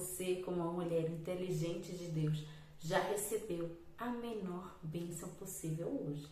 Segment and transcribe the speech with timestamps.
[0.00, 2.42] você, como uma mulher inteligente de Deus,
[2.80, 6.26] já recebeu a menor bênção possível hoje.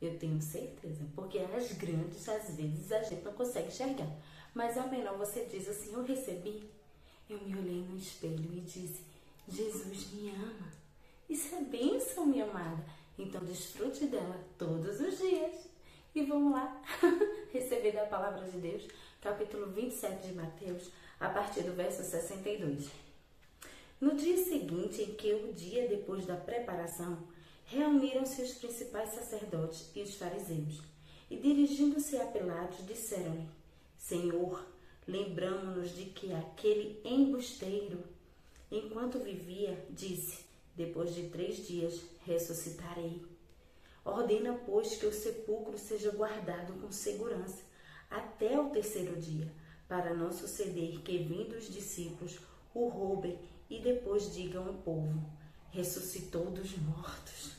[0.00, 4.10] Eu tenho certeza, porque as grandes, às vezes, a gente não consegue enxergar.
[4.54, 6.68] Mas a menor você diz assim: Eu recebi.
[7.28, 9.02] Eu me olhei no espelho e disse:
[9.48, 10.72] Jesus me ama.
[11.28, 12.84] Isso é bênção, minha amada.
[13.18, 15.68] Então desfrute dela todos os dias.
[16.14, 16.82] E vamos lá
[17.52, 18.86] receber da palavra de Deus,
[19.20, 22.88] capítulo 27 de Mateus, a partir do verso 62.
[24.00, 27.18] No dia seguinte, em que o dia depois da preparação,
[27.66, 30.82] reuniram-se os principais sacerdotes e os fariseus,
[31.30, 33.48] e dirigindo-se a Pilatos, disseram-lhe:
[33.96, 34.64] Senhor,
[35.06, 38.04] lembramos-nos de que aquele embusteiro,
[38.70, 40.44] enquanto vivia, disse:
[40.76, 43.24] Depois de três dias ressuscitarei.
[44.04, 47.62] Ordena, pois, que o sepulcro seja guardado com segurança
[48.10, 49.50] até o terceiro dia,
[49.88, 52.38] para não suceder que, vindo os discípulos,
[52.74, 55.24] o roubem e depois digam ao povo:
[55.70, 57.52] ressuscitou dos mortos.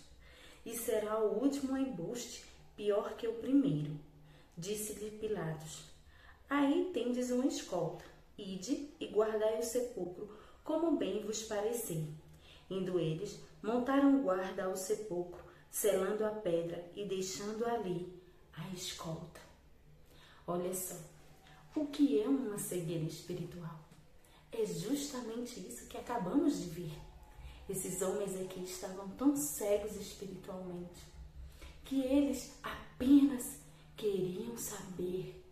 [0.66, 2.44] E será o último embuste
[2.76, 4.00] pior que o primeiro.
[4.58, 5.84] Disse-lhe Pilatos:
[6.50, 8.04] Aí tendes uma escolta.
[8.38, 10.30] Ide e guardai o sepulcro,
[10.64, 12.06] como bem vos parecer.
[12.70, 18.12] Indo eles, montaram guarda ao sepulcro, selando a pedra e deixando ali
[18.54, 19.40] a escolta.
[20.48, 20.96] Olha só,
[21.76, 23.80] o que é uma cegueira espiritual?
[24.52, 26.94] É justamente isso que acabamos de ver.
[27.68, 31.02] Esses homens aqui estavam tão cegos espiritualmente
[31.84, 33.60] que eles apenas
[33.98, 35.44] queriam saber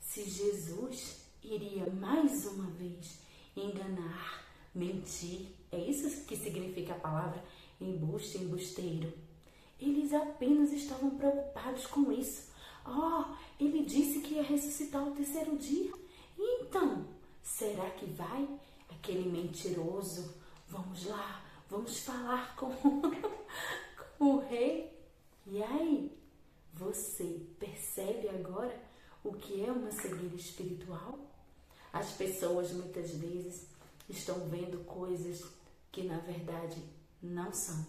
[0.00, 3.18] se Jesus iria mais uma vez
[3.56, 5.48] enganar, mentir.
[5.70, 7.42] É isso que significa a palavra
[7.80, 9.12] embuste, embusteiro.
[9.80, 12.51] Eles apenas estavam preocupados com isso.
[12.86, 15.92] Oh, ele disse que ia ressuscitar o terceiro dia.
[16.38, 17.06] Então,
[17.42, 18.48] Será que vai?
[18.88, 20.34] Aquele mentiroso.
[20.68, 22.72] Vamos lá, vamos falar com,
[24.18, 24.90] com o rei.
[25.46, 26.16] E aí,
[26.72, 28.80] você percebe agora
[29.24, 31.18] o que é uma cegueira espiritual?
[31.92, 33.66] As pessoas muitas vezes
[34.08, 35.44] estão vendo coisas
[35.90, 36.82] que na verdade
[37.22, 37.84] não são.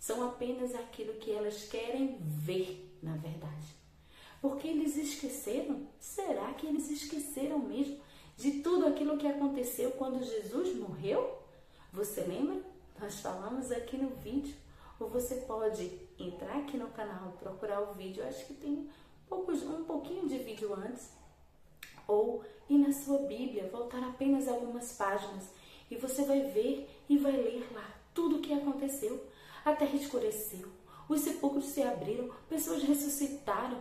[0.00, 3.79] São apenas aquilo que elas querem ver, na verdade.
[4.40, 5.86] Porque eles esqueceram?
[5.98, 7.98] Será que eles esqueceram mesmo
[8.36, 11.38] de tudo aquilo que aconteceu quando Jesus morreu?
[11.92, 12.62] Você lembra?
[12.98, 14.54] Nós falamos aqui no vídeo.
[14.98, 18.88] Ou você pode entrar aqui no canal, procurar o vídeo, acho que tem
[19.30, 21.10] um pouquinho de vídeo antes.
[22.06, 25.48] Ou ir na sua Bíblia, voltar apenas algumas páginas
[25.90, 29.26] e você vai ver e vai ler lá tudo o que aconteceu.
[29.64, 30.68] A terra escureceu,
[31.08, 33.78] os sepulcros se abriram, pessoas ressuscitaram,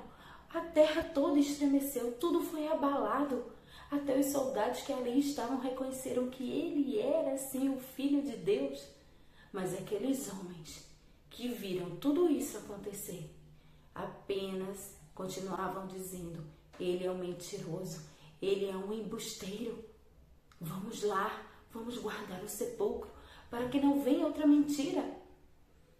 [0.51, 3.45] a terra toda estremeceu, tudo foi abalado.
[3.91, 8.83] Até os soldados que ali estavam reconheceram que ele era sim o Filho de Deus.
[9.51, 10.87] Mas aqueles homens
[11.29, 13.29] que viram tudo isso acontecer
[13.95, 16.43] apenas continuavam dizendo:
[16.79, 18.01] ele é um mentiroso,
[18.41, 19.83] ele é um embusteiro.
[20.61, 23.09] Vamos lá, vamos guardar o sepulcro
[23.49, 25.03] para que não venha outra mentira.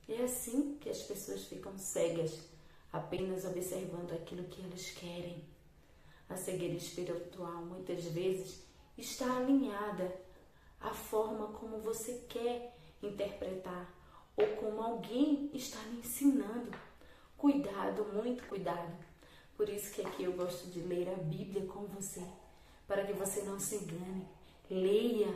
[0.08, 2.40] É assim que as pessoas ficam cegas,
[2.92, 5.44] apenas observando aquilo que elas querem.
[6.28, 8.64] A cegueira espiritual muitas vezes
[8.98, 10.14] está alinhada
[10.80, 13.94] à forma como você quer interpretar
[14.36, 16.72] ou como alguém está lhe ensinando.
[17.38, 18.98] Cuidado, muito cuidado.
[19.56, 22.24] Por isso que aqui eu gosto de ler a Bíblia com você,
[22.88, 24.28] para que você não se engane.
[24.70, 25.34] Leia,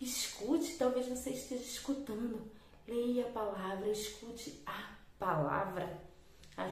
[0.00, 2.50] escute, talvez você esteja escutando.
[2.86, 6.07] Leia a palavra, escute a palavra.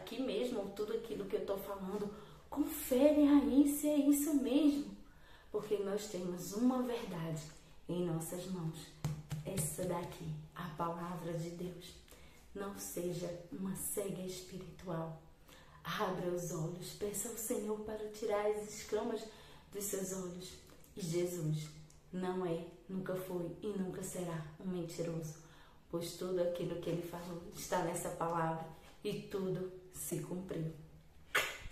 [0.06, 2.09] Aqui mesmo, tudo aquilo que eu estou falando,
[2.49, 4.97] Confere aí se é isso mesmo,
[5.50, 7.43] porque nós temos uma verdade
[7.89, 8.87] em nossas mãos.
[9.45, 11.93] Essa daqui, a palavra de Deus.
[12.55, 15.21] Não seja uma cega espiritual.
[15.84, 19.22] Abra os olhos, peça ao Senhor para tirar as escamas
[19.71, 20.54] dos seus olhos.
[20.97, 21.69] E Jesus
[22.10, 25.34] não é, nunca foi e nunca será um mentiroso,
[25.91, 28.66] pois tudo aquilo que ele falou está nessa palavra
[29.04, 30.72] e tudo se cumpriu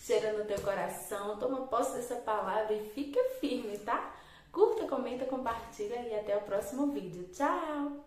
[0.04, 1.38] cheira no teu coração.
[1.38, 4.14] Toma posse dessa palavra e fica firme, tá?
[4.52, 7.28] Curta, comenta, compartilha e até o próximo vídeo.
[7.32, 8.04] Tchau!